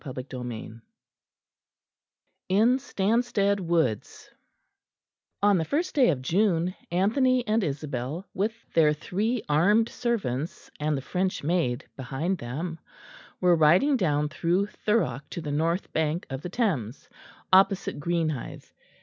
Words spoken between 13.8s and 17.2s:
down through Thurrock to the north bank of the Thames